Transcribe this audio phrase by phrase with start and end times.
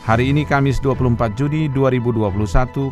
[0.00, 2.32] Hari ini Kamis 24 Juni 2021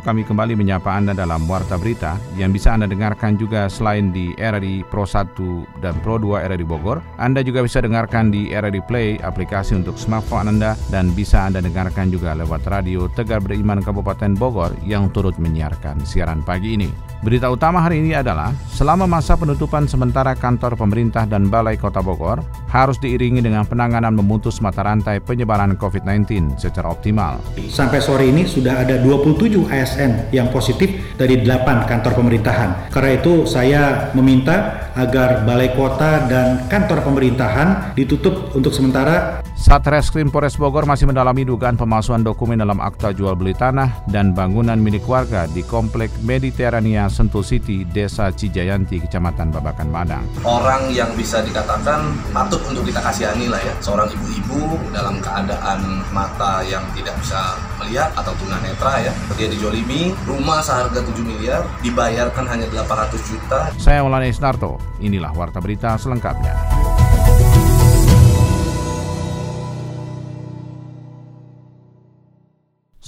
[0.05, 4.85] kami kembali menyapa Anda dalam Warta Berita yang bisa Anda dengarkan juga selain di RRI
[4.85, 7.01] Pro 1 dan Pro 2 RRI Bogor.
[7.17, 12.13] Anda juga bisa dengarkan di RRI Play aplikasi untuk smartphone Anda dan bisa Anda dengarkan
[12.13, 17.09] juga lewat radio Tegar Beriman Kabupaten Bogor yang turut menyiarkan siaran pagi ini.
[17.19, 22.39] Berita utama hari ini adalah selama masa penutupan sementara kantor pemerintah dan Balai Kota Bogor
[22.71, 27.39] harus diiringi dengan penanganan memutus mata rantai penyebaran COVID-19 secara optimal.
[27.71, 32.91] Sampai sore ini sudah ada 27 ASN yang positif dari 8 kantor pemerintahan.
[32.91, 40.55] Karena itu saya meminta agar Balai Kota dan kantor pemerintahan ditutup untuk sementara Satreskrim Polres
[40.55, 45.51] Bogor masih mendalami dugaan pemalsuan dokumen dalam akta jual beli tanah dan bangunan milik warga
[45.51, 50.23] di Komplek Mediterania Sentul City, Desa Cijayanti, Kecamatan Babakan Madang.
[50.47, 56.63] Orang yang bisa dikatakan patut untuk kita kasihani lah ya, seorang ibu-ibu dalam keadaan mata
[56.63, 62.67] yang tidak bisa melihat atau tunanetra ya, dia dijolimi, rumah seharga 7 miliar dibayarkan hanya
[62.71, 63.59] 800 juta.
[63.77, 66.79] Saya Maulana Isnarto, inilah Warta Berita selengkapnya.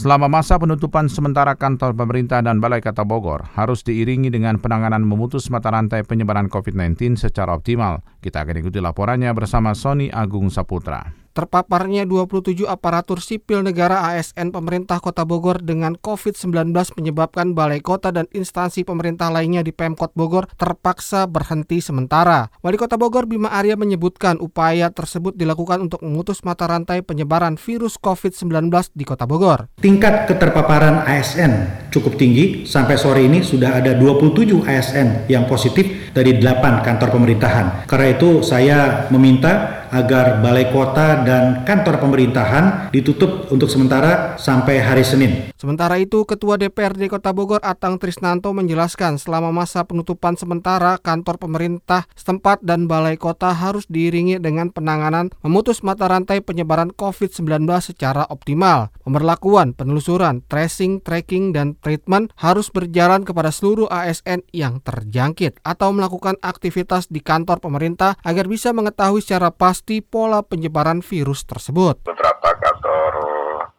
[0.02, 5.46] Selama masa penutupan sementara kantor pemerintah dan Balai Kota Bogor harus diiringi dengan penanganan memutus
[5.54, 8.02] mata rantai penyebaran COVID-19 secara optimal.
[8.18, 11.21] Kita akan ikuti laporannya bersama Sony Agung Saputra.
[11.32, 18.28] Terpaparnya 27 aparatur sipil negara ASN pemerintah Kota Bogor dengan COVID-19 menyebabkan balai kota dan
[18.36, 22.52] instansi pemerintah lainnya di Pemkot Bogor terpaksa berhenti sementara.
[22.60, 27.96] Wali Kota Bogor Bima Arya menyebutkan upaya tersebut dilakukan untuk memutus mata rantai penyebaran virus
[27.96, 29.72] COVID-19 di Kota Bogor.
[29.80, 36.40] Tingkat keterpaparan ASN cukup tinggi, sampai sore ini sudah ada 27 ASN yang positif dari
[36.40, 37.86] 8 kantor pemerintahan.
[37.86, 45.04] Karena itu saya meminta agar balai kota dan kantor pemerintahan ditutup untuk sementara sampai hari
[45.04, 45.52] Senin.
[45.60, 52.08] Sementara itu, Ketua DPRD Kota Bogor Atang Trisnanto menjelaskan selama masa penutupan sementara kantor pemerintah
[52.16, 58.90] setempat dan balai kota harus diiringi dengan penanganan memutus mata rantai penyebaran COVID-19 secara optimal.
[59.04, 66.40] Pemberlakuan, penelusuran, tracing, tracking, dan treatment harus berjalan kepada seluruh ASN yang terjangkit atau melakukan
[66.40, 72.06] aktivitas di kantor pemerintah agar bisa mengetahui secara pasti pasti pola penyebaran virus tersebut.
[72.06, 73.14] Beberapa kantor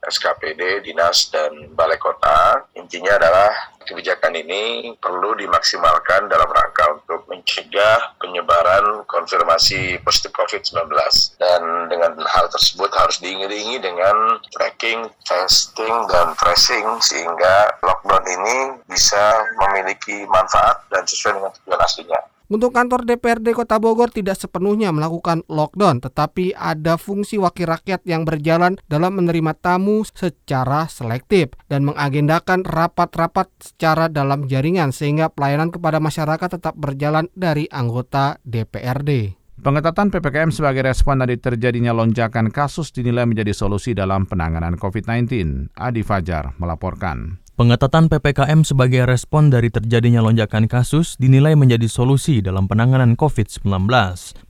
[0.02, 3.54] SKPD, dinas, dan balai kota, intinya adalah
[3.86, 10.90] kebijakan ini perlu dimaksimalkan dalam rangka untuk mencegah penyebaran konfirmasi positif COVID-19.
[11.38, 18.56] Dan dengan hal tersebut harus diiringi dengan tracking, testing, dan tracing sehingga lockdown ini
[18.90, 22.31] bisa memiliki manfaat dan sesuai dengan tujuan aslinya.
[22.52, 28.28] Untuk kantor DPRD Kota Bogor tidak sepenuhnya melakukan lockdown, tetapi ada fungsi wakil rakyat yang
[28.28, 35.96] berjalan dalam menerima tamu secara selektif dan mengagendakan rapat-rapat secara dalam jaringan sehingga pelayanan kepada
[35.96, 39.40] masyarakat tetap berjalan dari anggota DPRD.
[39.64, 45.72] Pengetatan PPKM sebagai respon dari terjadinya lonjakan kasus dinilai menjadi solusi dalam penanganan COVID-19.
[45.72, 47.41] Adi Fajar melaporkan.
[47.62, 53.86] Pengetatan PPKM sebagai respon dari terjadinya lonjakan kasus dinilai menjadi solusi dalam penanganan COVID-19.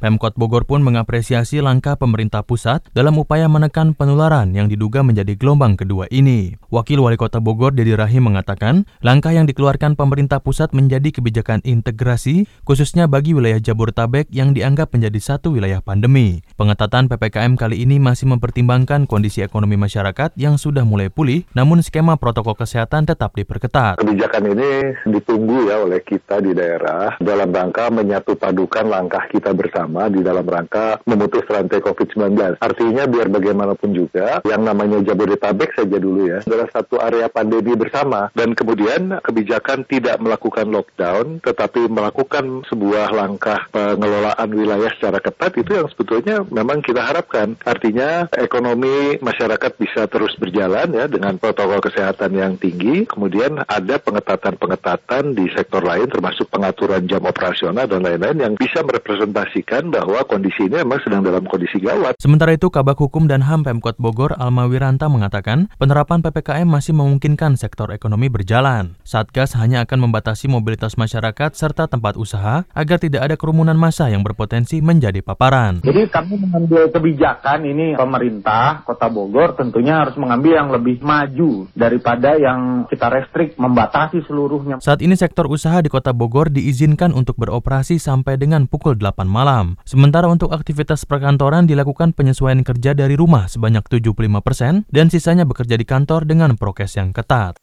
[0.00, 5.76] Pemkot Bogor pun mengapresiasi langkah pemerintah pusat dalam upaya menekan penularan yang diduga menjadi gelombang
[5.76, 6.56] kedua ini.
[6.72, 12.48] Wakil Wali Kota Bogor Dedi Rahim mengatakan, langkah yang dikeluarkan pemerintah pusat menjadi kebijakan integrasi
[12.64, 16.40] khususnya bagi wilayah Jabodetabek yang dianggap menjadi satu wilayah pandemi.
[16.56, 22.16] Pengetatan PPKM kali ini masih mempertimbangkan kondisi ekonomi masyarakat yang sudah mulai pulih, namun skema
[22.16, 23.94] protokol kesehatan kesehatan tetap diperketat.
[23.98, 24.70] Kebijakan ini
[25.10, 30.46] ditunggu ya oleh kita di daerah dalam rangka menyatu padukan langkah kita bersama di dalam
[30.46, 32.62] rangka memutus rantai COVID-19.
[32.62, 38.30] Artinya biar bagaimanapun juga yang namanya Jabodetabek saja dulu ya adalah satu area pandemi bersama
[38.38, 45.74] dan kemudian kebijakan tidak melakukan lockdown tetapi melakukan sebuah langkah pengelolaan wilayah secara ketat itu
[45.74, 47.58] yang sebetulnya memang kita harapkan.
[47.66, 53.96] Artinya ekonomi masyarakat bisa terus berjalan ya dengan protokol kesehatan yang tinggi tinggi, kemudian ada
[54.02, 60.66] pengetatan-pengetatan di sektor lain termasuk pengaturan jam operasional dan lain-lain yang bisa merepresentasikan bahwa kondisi
[60.66, 62.18] ini memang sedang dalam kondisi gawat.
[62.18, 67.54] Sementara itu, Kabak Hukum dan HAM Pemkot Bogor Alma Wiranta mengatakan penerapan PPKM masih memungkinkan
[67.54, 68.98] sektor ekonomi berjalan.
[69.06, 74.26] Satgas hanya akan membatasi mobilitas masyarakat serta tempat usaha agar tidak ada kerumunan massa yang
[74.26, 75.86] berpotensi menjadi paparan.
[75.86, 82.34] Jadi kami mengambil kebijakan ini pemerintah Kota Bogor tentunya harus mengambil yang lebih maju daripada
[82.34, 84.80] yang kita restrik membatasi seluruhnya.
[84.80, 89.80] Saat ini sektor usaha di Kota Bogor diizinkan untuk beroperasi sampai dengan pukul 8 malam.
[89.84, 95.76] Sementara untuk aktivitas perkantoran dilakukan penyesuaian kerja dari rumah sebanyak 75% persen dan sisanya bekerja
[95.78, 97.56] di kantor dengan prokes yang ketat.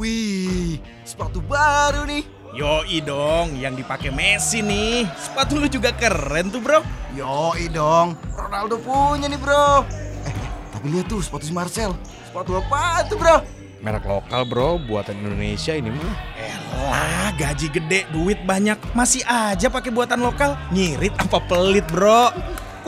[0.00, 2.24] Wih, sepatu baru nih.
[2.52, 5.08] Yoi dong, yang dipakai Messi nih.
[5.16, 6.84] Sepatu lu juga keren tuh, Bro.
[7.16, 9.88] Yoi dong, Ronaldo punya nih, Bro.
[10.28, 10.34] Eh,
[10.76, 11.96] tapi lihat tuh sepatu si Marcel.
[12.32, 13.44] Sepatu apa tuh, Bro?
[13.84, 16.16] Merek lokal, Bro, buatan Indonesia ini mah.
[16.40, 20.56] Elah, gaji gede, duit banyak, masih aja pakai buatan lokal.
[20.72, 22.32] Ngirit apa pelit, Bro?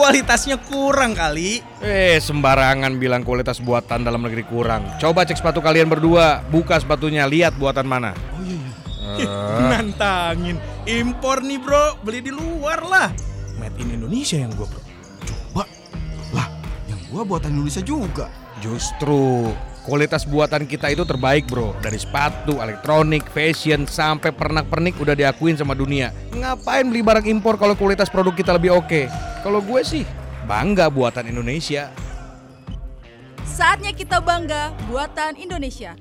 [0.00, 1.60] Kualitasnya kurang kali.
[1.84, 4.96] Eh, sembarangan bilang kualitas buatan dalam negeri kurang.
[4.96, 8.16] Coba cek sepatu kalian berdua, buka sepatunya, lihat buatan mana.
[8.32, 9.28] Oh iya iya.
[9.28, 9.68] Uh.
[9.76, 10.56] Nantangin.
[10.88, 12.00] Impor nih, Bro.
[12.00, 13.12] Beli di luar lah.
[13.60, 14.80] Made in Indonesia yang gua, Bro.
[15.28, 15.68] Coba.
[16.32, 16.48] Lah,
[16.88, 18.24] yang gua buatan Indonesia juga.
[18.62, 19.50] Justru
[19.82, 21.74] kualitas buatan kita itu terbaik bro.
[21.82, 26.14] Dari sepatu, elektronik, fashion, sampai pernak-pernik udah diakuin sama dunia.
[26.34, 29.10] Ngapain beli barang impor kalau kualitas produk kita lebih oke?
[29.42, 30.04] Kalau gue sih
[30.46, 31.90] bangga buatan Indonesia.
[33.44, 35.94] Saatnya kita bangga buatan Indonesia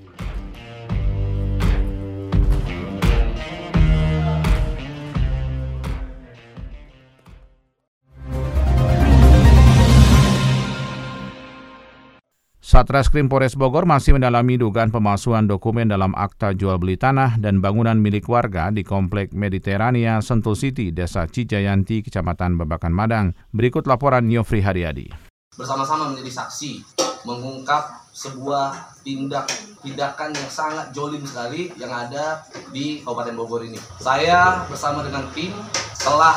[12.74, 17.94] Satreskrim Polres Bogor masih mendalami dugaan pemalsuan dokumen dalam akta jual beli tanah dan bangunan
[17.94, 23.38] milik warga di Komplek Mediterania Sentul City, Desa Cijayanti, Kecamatan Babakan Madang.
[23.54, 25.06] Berikut laporan Nyofri Haryadi.
[25.54, 26.82] Bersama-sama menjadi saksi
[27.30, 29.54] mengungkap sebuah tindak
[29.86, 32.42] tindakan yang sangat jolim sekali yang ada
[32.74, 33.78] di Kabupaten Bogor ini.
[34.02, 35.54] Saya bersama dengan tim
[36.02, 36.34] telah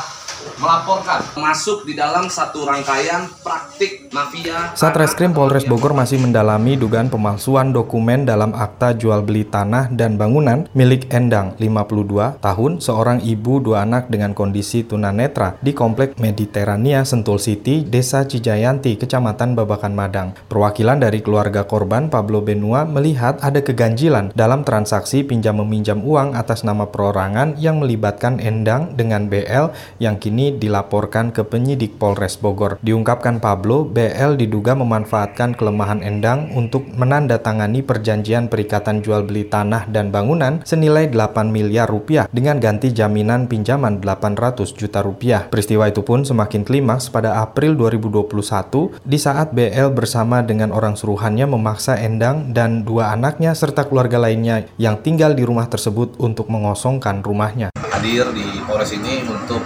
[0.57, 4.73] melaporkan masuk di dalam satu rangkaian praktik mafia.
[4.73, 10.65] Satreskrim Polres Bogor masih mendalami dugaan pemalsuan dokumen dalam akta jual beli tanah dan bangunan
[10.73, 17.37] milik Endang 52 tahun seorang ibu dua anak dengan kondisi tunanetra di Komplek Mediterania Sentul
[17.37, 20.29] City, Desa Cijayanti, Kecamatan Babakan Madang.
[20.49, 26.65] Perwakilan dari keluarga korban Pablo Benua melihat ada keganjilan dalam transaksi pinjam meminjam uang atas
[26.65, 32.83] nama perorangan yang melibatkan Endang dengan BL yang kini dilaporkan ke penyidik Polres Bogor.
[32.83, 40.11] Diungkapkan Pablo, BL diduga memanfaatkan kelemahan Endang untuk menandatangani perjanjian perikatan jual beli tanah dan
[40.11, 45.47] bangunan senilai 8 miliar rupiah dengan ganti jaminan pinjaman 800 juta rupiah.
[45.47, 51.47] Peristiwa itu pun semakin klimaks pada April 2021 di saat BL bersama dengan orang suruhannya
[51.47, 57.23] memaksa Endang dan dua anaknya serta keluarga lainnya yang tinggal di rumah tersebut untuk mengosongkan
[57.23, 57.71] rumahnya.
[57.97, 59.63] Hadir di Polres ini untuk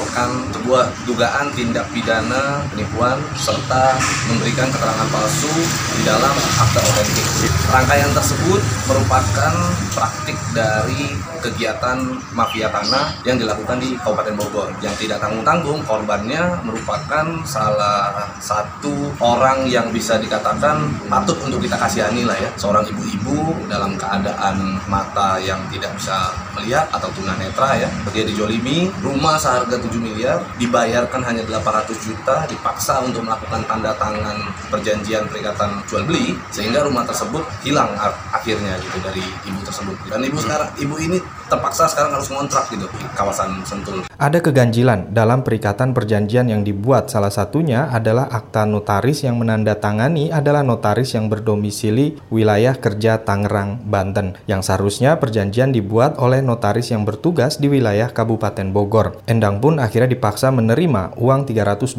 [0.00, 4.00] melaporkan sebuah dugaan tindak pidana penipuan serta
[4.32, 5.52] memberikan keterangan palsu
[5.92, 7.26] di dalam akta otentik.
[7.68, 9.52] Rangkaian tersebut merupakan
[9.92, 11.12] praktik dari
[11.44, 12.00] kegiatan
[12.32, 14.68] mafia tanah yang dilakukan di Kabupaten Bogor.
[14.80, 20.80] Yang tidak tanggung-tanggung korbannya merupakan salah satu orang yang bisa dikatakan
[21.12, 22.48] patut untuk kita kasihani lah ya.
[22.56, 27.88] Seorang ibu-ibu dalam keadaan mata yang tidak bisa melihat atau tunanetra ya.
[28.12, 34.38] Dia dijolimi rumah seharga 7 miliar dibayarkan hanya 800 juta dipaksa untuk melakukan tanda tangan
[34.70, 37.90] perjanjian perikatan jual beli sehingga rumah tersebut hilang
[38.30, 39.96] akhirnya gitu dari ibu tersebut.
[40.06, 41.18] Dan ibu sekarang ibu ini
[41.50, 44.06] terpaksa sekarang harus ngontrak gitu di kawasan Sentul.
[44.14, 47.10] Ada keganjilan dalam perikatan perjanjian yang dibuat.
[47.10, 54.38] Salah satunya adalah akta notaris yang menandatangani adalah notaris yang berdomisili wilayah kerja Tangerang, Banten.
[54.46, 59.18] Yang seharusnya perjanjian dibuat oleh notaris yang bertugas di wilayah Kabupaten Bogor.
[59.26, 61.98] Endang pun akhirnya dipaksa menerima uang 325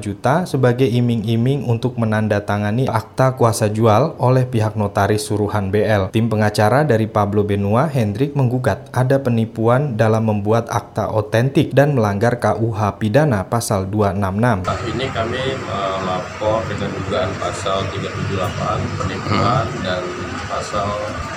[0.00, 6.14] juta sebagai iming-iming untuk menandatangani akta kuasa jual oleh pihak notaris suruhan BL.
[6.14, 12.38] Tim pengacara dari Pablo Benua, Hendrik menggugat ada penipuan dalam membuat akta otentik dan melanggar
[12.38, 14.66] KUH pidana pasal 266.
[14.66, 19.82] Saat ini kami melapor dengan dugaan pasal 378 penipuan hmm.
[19.82, 20.02] dan
[20.46, 20.88] pasal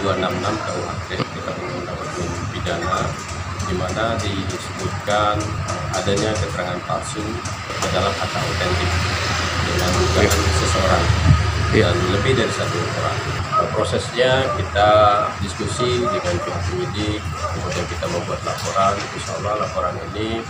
[0.06, 1.52] 266 KUHP kita
[2.54, 3.00] pidana
[3.70, 5.38] di mana disebutkan
[5.94, 7.22] adanya keterangan palsu
[7.94, 8.92] dalam akta otentik
[9.70, 11.06] dengan dugaan seseorang
[11.70, 13.39] dan lebih dari satu orang.
[13.76, 14.90] Prosesnya kita
[15.44, 17.20] diskusi dengan pihak penyidik,
[17.56, 18.96] kemudian kita membuat laporan.
[19.16, 20.44] Insya Allah laporan ini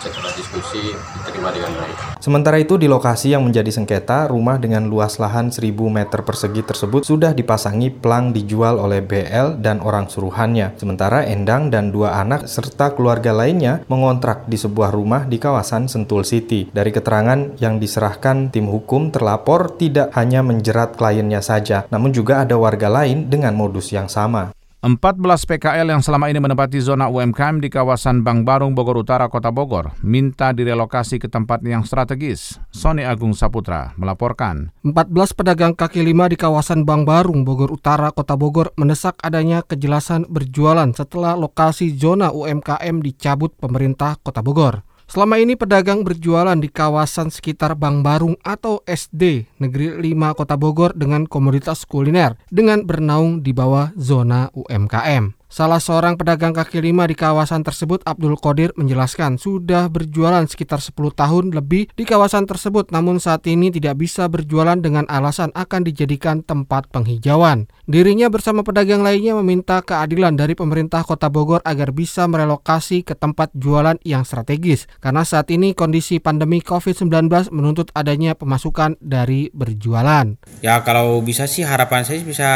[0.00, 1.96] setelah diskusi diterima dengan baik.
[2.20, 7.06] Sementara itu di lokasi yang menjadi sengketa, rumah dengan luas lahan 1000 meter persegi tersebut
[7.06, 10.74] sudah dipasangi plang dijual oleh BL dan orang suruhannya.
[10.76, 16.26] Sementara Endang dan dua anak serta keluarga lainnya mengontrak di sebuah rumah di kawasan Sentul
[16.26, 16.68] City.
[16.70, 22.58] Dari keterangan yang diserahkan tim hukum, terlapor tidak hanya menjerat kliennya saja, namun juga ada
[22.58, 24.56] warga lain dengan modus yang sama.
[24.84, 29.48] 14 PKL yang selama ini menempati zona UMKM di kawasan Bang Barung, Bogor Utara, Kota
[29.50, 32.62] Bogor, minta direlokasi ke tempat yang strategis.
[32.70, 34.70] Sony Agung Saputra melaporkan.
[34.86, 40.28] 14 pedagang kaki lima di kawasan Bang Barung, Bogor Utara, Kota Bogor mendesak adanya kejelasan
[40.30, 44.85] berjualan setelah lokasi zona UMKM dicabut pemerintah Kota Bogor.
[45.06, 50.98] Selama ini pedagang berjualan di kawasan sekitar Bang Barung atau SD Negeri 5 Kota Bogor
[50.98, 55.35] dengan komoditas kuliner dengan bernaung di bawah zona UMKM.
[55.56, 60.92] Salah seorang pedagang kaki lima di kawasan tersebut, Abdul Qadir, menjelaskan sudah berjualan sekitar 10
[61.16, 66.44] tahun lebih di kawasan tersebut, namun saat ini tidak bisa berjualan dengan alasan akan dijadikan
[66.44, 67.72] tempat penghijauan.
[67.88, 73.48] Dirinya bersama pedagang lainnya meminta keadilan dari pemerintah kota Bogor agar bisa merelokasi ke tempat
[73.56, 80.36] jualan yang strategis, karena saat ini kondisi pandemi COVID-19 menuntut adanya pemasukan dari berjualan.
[80.60, 82.48] Ya kalau bisa sih harapan saya bisa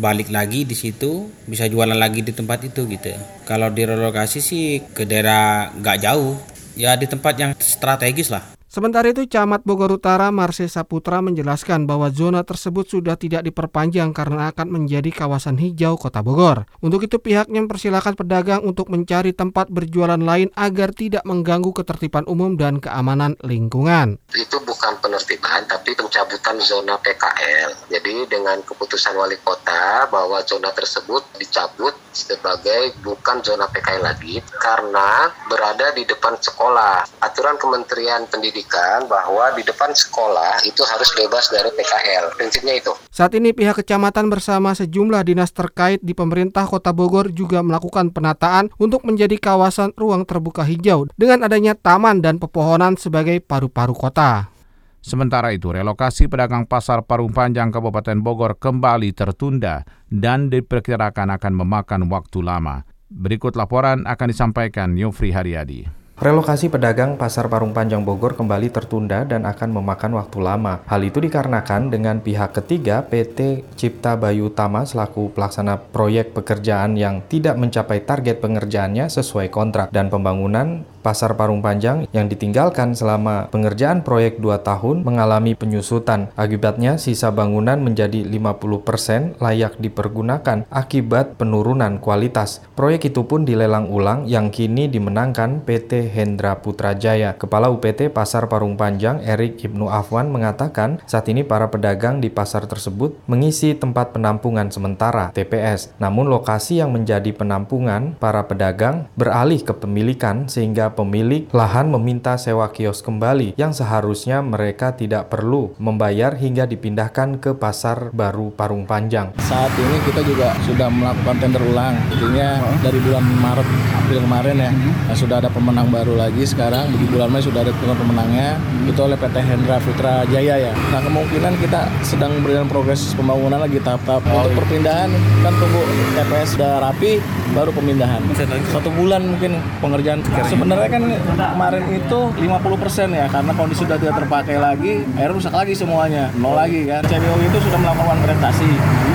[0.00, 3.10] balik lagi di situ, bisa jualan lagi di tempat itu gitu.
[3.42, 6.38] Kalau direlokasi sih ke daerah nggak jauh,
[6.78, 8.57] ya di tempat yang strategis lah.
[8.78, 14.54] Sementara itu, Camat Bogor Utara Marse Saputra menjelaskan bahwa zona tersebut sudah tidak diperpanjang karena
[14.54, 16.62] akan menjadi kawasan hijau kota Bogor.
[16.78, 22.54] Untuk itu pihaknya mempersilahkan pedagang untuk mencari tempat berjualan lain agar tidak mengganggu ketertiban umum
[22.54, 24.22] dan keamanan lingkungan.
[24.30, 27.90] Itu bukan penertiban, tapi pencabutan zona PKL.
[27.90, 35.34] Jadi dengan keputusan wali kota bahwa zona tersebut dicabut sebagai bukan zona PKL lagi karena
[35.50, 37.06] berada di depan sekolah.
[37.22, 42.36] Aturan Kementerian Pendidikan pendidikan bahwa di depan sekolah itu harus bebas dari PKL.
[42.36, 42.92] Prinsipnya itu.
[43.08, 48.68] Saat ini pihak kecamatan bersama sejumlah dinas terkait di pemerintah Kota Bogor juga melakukan penataan
[48.76, 54.52] untuk menjadi kawasan ruang terbuka hijau dengan adanya taman dan pepohonan sebagai paru-paru kota.
[54.98, 62.10] Sementara itu, relokasi pedagang pasar Parung Panjang Kabupaten Bogor kembali tertunda dan diperkirakan akan memakan
[62.12, 62.84] waktu lama.
[63.08, 66.07] Berikut laporan akan disampaikan Yofri Haryadi.
[66.18, 70.82] Relokasi pedagang Pasar Parung Panjang Bogor kembali tertunda dan akan memakan waktu lama.
[70.90, 77.22] Hal itu dikarenakan dengan pihak ketiga PT Cipta Bayu Utama selaku pelaksana proyek pekerjaan yang
[77.30, 84.02] tidak mencapai target pengerjaannya sesuai kontrak dan pembangunan Pasar Parung Panjang yang ditinggalkan selama pengerjaan
[84.02, 86.28] proyek 2 tahun mengalami penyusutan.
[86.34, 92.60] Akibatnya sisa bangunan menjadi 50% layak dipergunakan akibat penurunan kualitas.
[92.74, 97.38] Proyek itu pun dilelang ulang yang kini dimenangkan PT Hendra Putrajaya.
[97.38, 102.66] Kepala UPT Pasar Parung Panjang Erik Ibnu Afwan mengatakan saat ini para pedagang di pasar
[102.66, 105.94] tersebut mengisi tempat penampungan sementara TPS.
[106.02, 112.70] Namun lokasi yang menjadi penampungan para pedagang beralih ke pemilikan sehingga pemilik lahan meminta sewa
[112.70, 119.34] kios kembali yang seharusnya mereka tidak perlu membayar hingga dipindahkan ke pasar baru Parung Panjang.
[119.42, 123.68] Saat ini kita juga sudah melakukan tender ulang, intinya dari bulan Maret
[123.98, 124.70] April kemarin ya.
[125.08, 128.60] Nah, sudah ada pemenang baru lagi sekarang di bulan Mei sudah ada pemenangnya.
[128.86, 130.72] Itu oleh PT Hendra Putra Jaya ya.
[130.94, 135.10] Nah kemungkinan kita sedang berjalan progres pembangunan lagi tahap-tahap oh, untuk perpindahan.
[135.42, 135.82] Kan tunggu
[136.14, 137.18] TPS sudah rapi
[137.52, 138.22] baru pemindahan.
[138.70, 140.22] Satu bulan mungkin pengerjaan.
[140.46, 145.50] Sebenarnya sebenarnya kan kemarin itu 50% ya karena kondisi sudah tidak terpakai lagi, air rusak
[145.50, 147.02] lagi semuanya, nol lagi kan.
[147.02, 148.68] CBO itu sudah melakukan prestasi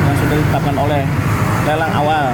[0.03, 1.01] yang sudah ditetapkan oleh
[1.63, 2.25] lelang awal.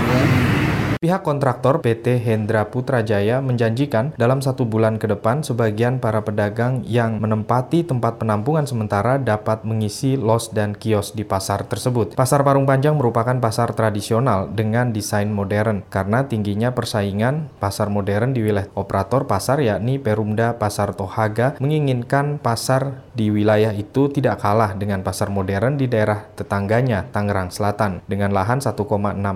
[1.00, 7.24] Pihak kontraktor PT Hendra Putrajaya menjanjikan dalam satu bulan ke depan sebagian para pedagang yang
[7.24, 12.20] menempati tempat penampungan sementara dapat mengisi los dan kios di pasar tersebut.
[12.20, 18.44] Pasar Parung Panjang merupakan pasar tradisional dengan desain modern karena tingginya persaingan pasar modern di
[18.44, 25.00] wilayah operator pasar yakni Perumda Pasar Tohaga menginginkan pasar di wilayah itu tidak kalah dengan
[25.00, 28.76] pasar modern di daerah tetangganya Tangerang Selatan dengan lahan 1,6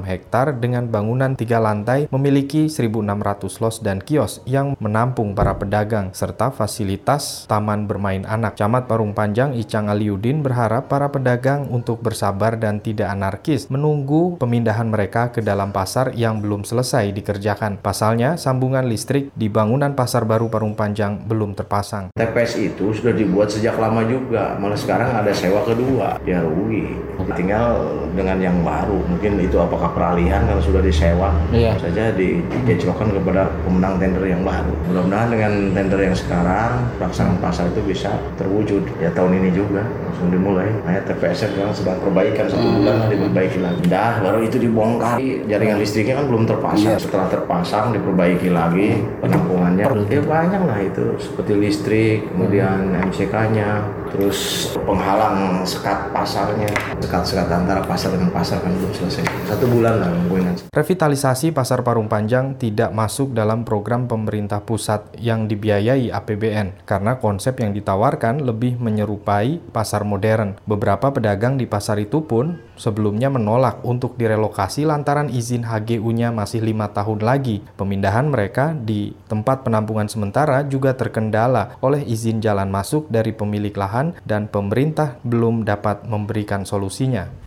[0.04, 6.14] hektar dengan bangunan 3 tiga lantai memiliki 1.600 los dan kios yang menampung para pedagang
[6.14, 8.56] serta fasilitas taman bermain anak.
[8.56, 14.88] Camat Parung Panjang Icang Aliudin berharap para pedagang untuk bersabar dan tidak anarkis menunggu pemindahan
[14.88, 17.82] mereka ke dalam pasar yang belum selesai dikerjakan.
[17.82, 22.14] Pasalnya, sambungan listrik di bangunan pasar baru Parung Panjang belum terpasang.
[22.14, 26.94] TPS itu sudah dibuat sejak lama juga, malah sekarang ada sewa kedua, ya rugi.
[27.34, 27.80] Tinggal
[28.14, 31.74] dengan yang baru, mungkin itu apakah peralihan kalau sudah disewa, iya.
[31.76, 34.74] saja dijeclokan kepada pemenang tender yang baru.
[34.88, 36.72] Mudah-mudahan dengan tender yang sekarang,
[37.02, 40.70] pelaksanaan pasar itu bisa terwujud ya tahun ini juga langsung dimulai.
[40.88, 42.78] Hanya TPS sekarang sedang perbaikan satu hmm.
[42.80, 43.82] bulan diperbaiki lagi.
[43.90, 45.18] Dah baru itu dibongkar,
[45.50, 46.96] jaringan listriknya kan belum terpasang.
[46.96, 47.02] Iya.
[47.02, 49.86] Setelah terpasang diperbaiki lagi penampungannya.
[50.08, 53.82] Ya banyak lah itu seperti listrik, kemudian MCK-nya,
[54.14, 56.70] terus penghalang sekat pasarnya
[57.02, 62.06] sekat-sekat antara pasar dengan pasar kan belum selesai satu bulan lah mungkin revitalisasi pasar Parung
[62.06, 68.78] Panjang tidak masuk dalam program pemerintah pusat yang dibiayai APBN karena konsep yang ditawarkan lebih
[68.78, 75.66] menyerupai pasar modern beberapa pedagang di pasar itu pun sebelumnya menolak untuk direlokasi lantaran izin
[75.66, 82.40] HGU-nya masih lima tahun lagi pemindahan mereka di tempat penampungan sementara juga terkendala oleh izin
[82.40, 87.43] jalan masuk dari pemilik lahan dan pemerintah belum dapat memberikan solusinya.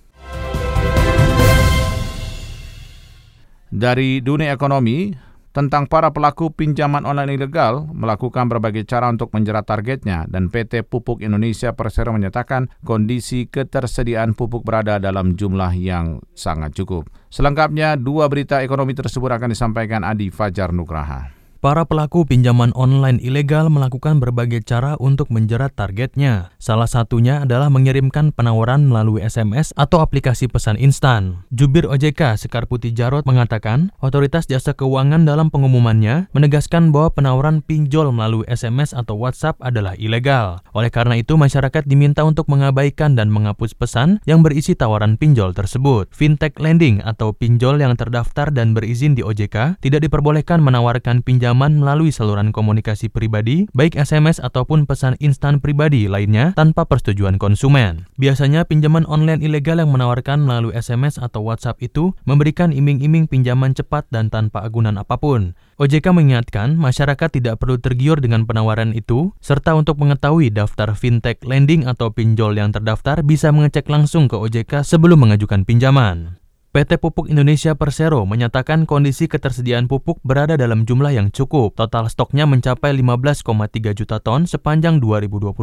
[3.76, 5.12] Dari dunia ekonomi,
[5.52, 11.20] tentang para pelaku pinjaman online ilegal melakukan berbagai cara untuk menjerat targetnya dan PT Pupuk
[11.20, 17.12] Indonesia Persero menyatakan kondisi ketersediaan pupuk berada dalam jumlah yang sangat cukup.
[17.28, 21.35] Selengkapnya, dua berita ekonomi tersebut akan disampaikan Adi Fajar Nugraha.
[21.56, 26.52] Para pelaku pinjaman online ilegal melakukan berbagai cara untuk menjerat targetnya.
[26.60, 31.48] Salah satunya adalah mengirimkan penawaran melalui SMS atau aplikasi pesan instan.
[31.48, 38.12] Jubir OJK Sekar Putih Jarot mengatakan, otoritas jasa keuangan dalam pengumumannya menegaskan bahwa penawaran pinjol
[38.12, 40.60] melalui SMS atau WhatsApp adalah ilegal.
[40.76, 46.12] Oleh karena itu, masyarakat diminta untuk mengabaikan dan menghapus pesan yang berisi tawaran pinjol tersebut.
[46.12, 51.78] Fintech lending atau pinjol yang terdaftar dan berizin di OJK tidak diperbolehkan menawarkan pinjaman pinjaman
[51.78, 58.10] melalui saluran komunikasi pribadi, baik SMS ataupun pesan instan pribadi lainnya tanpa persetujuan konsumen.
[58.18, 64.10] Biasanya pinjaman online ilegal yang menawarkan melalui SMS atau WhatsApp itu memberikan iming-iming pinjaman cepat
[64.10, 65.54] dan tanpa agunan apa pun.
[65.78, 71.86] OJK mengingatkan masyarakat tidak perlu tergiur dengan penawaran itu, serta untuk mengetahui daftar fintech lending
[71.86, 76.42] atau pinjol yang terdaftar bisa mengecek langsung ke OJK sebelum mengajukan pinjaman.
[76.76, 81.72] PT Pupuk Indonesia Persero menyatakan kondisi ketersediaan pupuk berada dalam jumlah yang cukup.
[81.72, 85.56] Total stoknya mencapai 15,3 juta ton sepanjang 2021.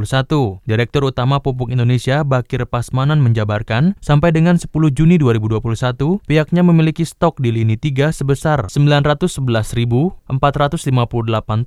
[0.65, 7.37] Direktur Utama Pupuk Indonesia Bakir Pasmanan menjabarkan, sampai dengan 10 Juni 2021, pihaknya memiliki stok
[7.37, 10.33] di lini 3 sebesar 911.458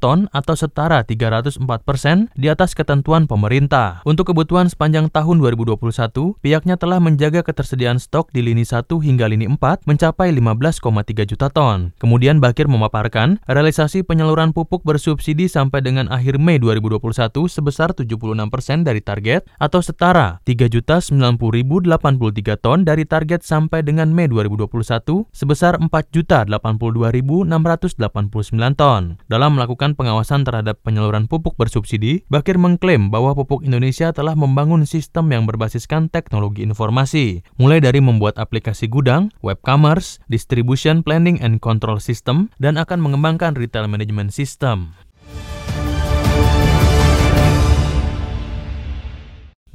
[0.03, 4.03] ton atau setara 304 persen di atas ketentuan pemerintah.
[4.03, 9.36] Untuk kebutuhan sepanjang tahun 2021, pihaknya telah menjaga ketersediaan stok di lini 1 hingga lini
[9.45, 11.93] 4 mencapai 15,3 juta ton.
[12.01, 17.05] Kemudian Bakir memaparkan, realisasi penyaluran pupuk bersubsidi sampai dengan akhir Mei 2021
[17.53, 25.77] sebesar 76% dari target atau setara 3.090.083 ton dari target sampai dengan Mei 2021 sebesar
[25.85, 29.21] 4.082.689 ton.
[29.27, 35.35] Dalam melakukan pengawasan terhadap penyaluran pupuk bersubsidi, Bakir mengklaim bahwa Pupuk Indonesia telah membangun sistem
[35.35, 42.03] yang berbasiskan teknologi informasi, mulai dari membuat aplikasi gudang, web commerce, distribution planning and control
[42.03, 44.95] system, dan akan mengembangkan retail management system.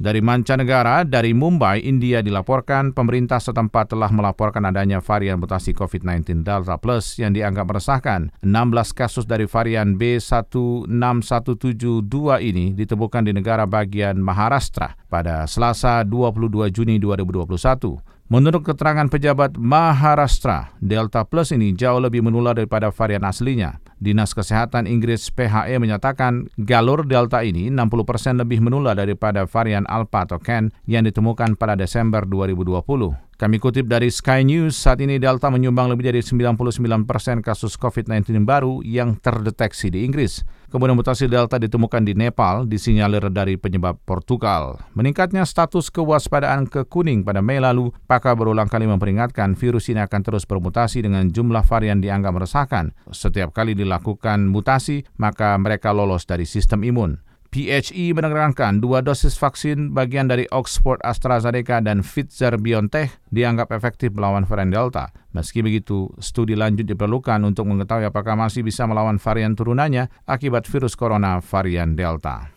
[0.02, 6.74] Dari mancanegara, dari Mumbai, India dilaporkan pemerintah setempat telah melaporkan adanya varian mutasi COVID-19 Delta
[6.74, 8.34] Plus yang dianggap meresahkan.
[8.42, 16.98] 16 kasus dari varian B16172 ini ditemukan di negara bagian Maharashtra pada Selasa 22 Juni
[16.98, 18.21] 2021.
[18.32, 23.76] Menurut keterangan pejabat Maharashtra, Delta Plus ini jauh lebih menular daripada varian aslinya.
[24.00, 30.40] Dinas Kesehatan Inggris PHE menyatakan galur Delta ini 60% lebih menular daripada varian Alpha atau
[30.40, 33.31] Ken yang ditemukan pada Desember 2020.
[33.42, 36.62] Kami kutip dari Sky News, saat ini Delta menyumbang lebih dari 99%
[37.02, 40.46] persen kasus COVID-19 baru yang terdeteksi di Inggris.
[40.70, 44.86] Kemudian mutasi Delta ditemukan di Nepal, disinyalir dari penyebab Portugal.
[44.94, 50.22] Meningkatnya status kewaspadaan ke kuning pada Mei lalu, pakar berulang kali memperingatkan virus ini akan
[50.22, 52.94] terus bermutasi dengan jumlah varian dianggap meresahkan.
[53.10, 57.31] Setiap kali dilakukan mutasi, maka mereka lolos dari sistem imun.
[57.52, 64.72] PHE menerangkan dua dosis vaksin bagian dari Oxford AstraZeneca dan Pfizer-BioNTech dianggap efektif melawan varian
[64.72, 65.12] Delta.
[65.36, 70.96] Meski begitu, studi lanjut diperlukan untuk mengetahui apakah masih bisa melawan varian turunannya akibat virus
[70.96, 72.48] corona varian Delta.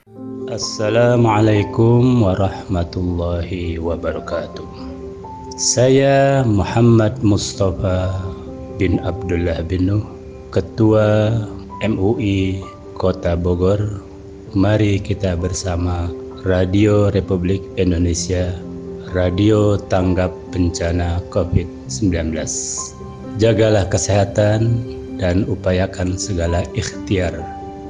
[0.48, 4.64] Assalamualaikum warahmatullahi wabarakatuh.
[5.60, 8.16] Saya Muhammad Mustafa
[8.80, 10.08] bin Abdullah bin Nuh,
[10.56, 11.36] Ketua
[11.84, 12.64] MUI
[12.96, 14.15] Kota Bogor,
[14.56, 16.08] Mari kita bersama
[16.48, 18.56] Radio Republik Indonesia,
[19.12, 22.32] Radio Tanggap Bencana COVID-19.
[23.36, 24.80] Jagalah kesehatan
[25.20, 27.36] dan upayakan segala ikhtiar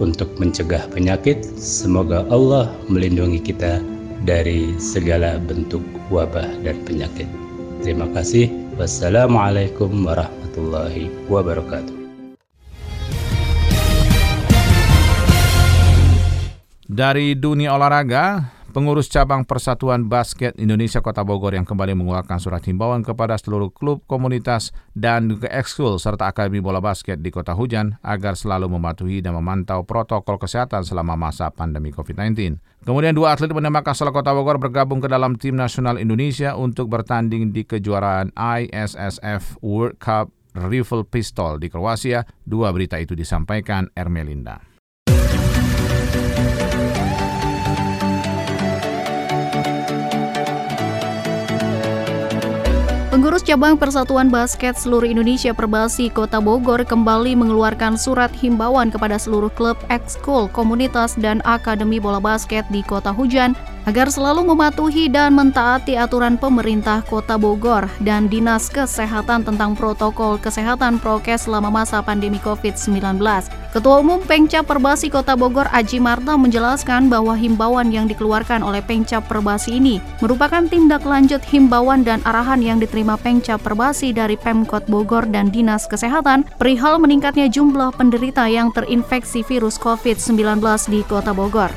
[0.01, 1.45] untuk mencegah penyakit.
[1.62, 3.78] Semoga Allah melindungi kita
[4.25, 7.30] dari segala bentuk wabah dan penyakit.
[7.86, 8.49] Terima kasih.
[8.82, 12.05] Wassalamualaikum warahmatullahi wabarakatuh.
[16.86, 23.02] Dari dunia olahraga, pengurus cabang Persatuan Basket Indonesia Kota Bogor yang kembali mengeluarkan surat himbauan
[23.02, 28.38] kepada seluruh klub, komunitas, dan juga ekskul serta akademi bola basket di Kota Hujan agar
[28.38, 32.62] selalu mematuhi dan memantau protokol kesehatan selama masa pandemi COVID-19.
[32.86, 37.50] Kemudian dua atlet menembak asal Kota Bogor bergabung ke dalam tim nasional Indonesia untuk bertanding
[37.50, 42.21] di kejuaraan ISSF World Cup Rifle Pistol di Kroasia.
[42.45, 44.75] Dua berita itu disampaikan Ermelinda.
[53.15, 59.47] Pengurus Cabang Persatuan Basket Seluruh Indonesia Perbasi Kota Bogor kembali mengeluarkan surat himbauan kepada seluruh
[59.56, 63.56] klub, ekskul, komunitas, dan akademi bola basket di Kota Hujan
[63.88, 70.99] agar selalu mematuhi dan mentaati aturan pemerintah Kota Bogor dan Dinas Kesehatan tentang protokol kesehatan
[70.99, 73.15] prokes selama masa pandemi COVID-19.
[73.76, 79.28] Ketua Umum Pengcap Perbasi Kota Bogor Aji Marta menjelaskan bahwa himbauan yang dikeluarkan oleh Pengcap
[79.28, 85.28] Perbasi ini merupakan tindak lanjut himbauan dan arahan yang diterima Pengcap Perbasi dari Pemkot Bogor
[85.28, 91.68] dan Dinas Kesehatan perihal meningkatnya jumlah penderita yang terinfeksi virus COVID-19 di Kota Bogor.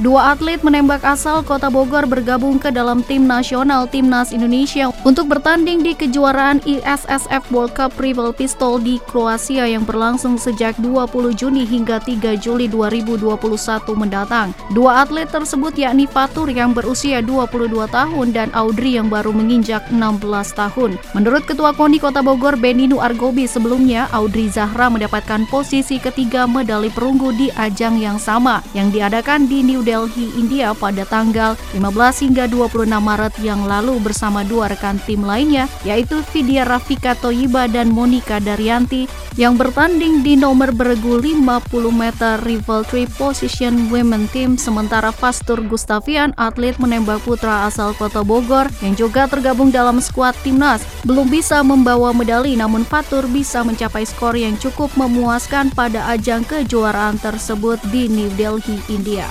[0.00, 5.84] Dua atlet menembak asal Kota Bogor bergabung ke dalam tim nasional Timnas Indonesia untuk bertanding
[5.84, 12.00] di kejuaraan ISSF World Cup Rival Pistol di Kroasia yang berlangsung sejak 20 Juni hingga
[12.00, 13.28] 3 Juli 2021
[13.92, 14.56] mendatang.
[14.72, 20.16] Dua atlet tersebut yakni Fatur yang berusia 22 tahun dan Audrey yang baru menginjak 16
[20.56, 20.96] tahun.
[21.12, 27.36] Menurut Ketua KONI Kota Bogor Beninu Argobi sebelumnya, Audrey Zahra mendapatkan posisi ketiga medali perunggu
[27.36, 31.82] di ajang yang sama yang diadakan di New Delhi, India pada tanggal 15
[32.30, 37.90] hingga 26 Maret yang lalu bersama dua rekan tim lainnya yaitu Vidya Rafika Toyiba dan
[37.90, 45.10] Monica Daryanti yang bertanding di nomor beregu 50 meter rival three position women team sementara
[45.10, 51.26] Fastur Gustavian atlet menembak putra asal Kota Bogor yang juga tergabung dalam skuad timnas belum
[51.26, 57.80] bisa membawa medali namun Fatur bisa mencapai skor yang cukup memuaskan pada ajang kejuaraan tersebut
[57.88, 59.26] di New Delhi, India.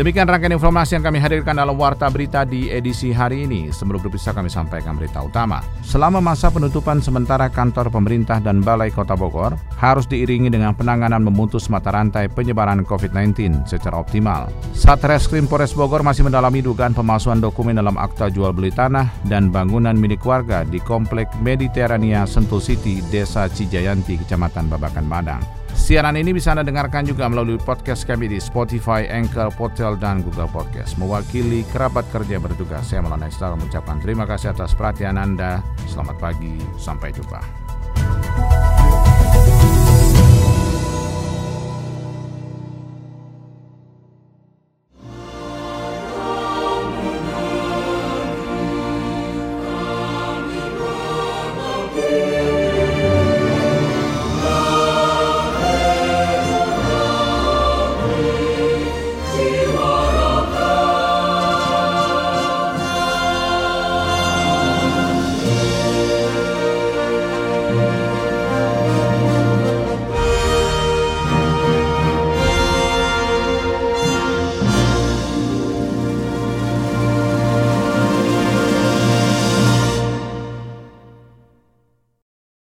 [0.00, 3.68] Demikian rangkaian informasi yang kami hadirkan dalam Warta Berita di edisi hari ini.
[3.68, 5.60] Sebelum berpisah kami sampaikan berita utama.
[5.84, 11.68] Selama masa penutupan sementara kantor pemerintah dan Balai Kota Bogor harus diiringi dengan penanganan memutus
[11.68, 14.48] mata rantai penyebaran COVID-19 secara optimal.
[14.72, 19.92] Satreskrim Polres Bogor masih mendalami dugaan pemalsuan dokumen dalam akta jual beli tanah dan bangunan
[19.92, 25.44] milik warga di Komplek Mediterania Sentul City, Desa Cijayanti, Kecamatan Babakan Madang.
[25.74, 30.46] Siaran ini bisa Anda dengarkan juga melalui podcast kami di Spotify, Anchor, Potel, dan Google
[30.46, 30.94] Podcast.
[30.96, 35.58] Mewakili kerabat kerja bertugas, saya Maulana Istar mengucapkan terima kasih atas perhatian Anda.
[35.90, 37.59] Selamat pagi, sampai jumpa.